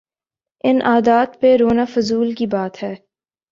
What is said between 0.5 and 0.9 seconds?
ان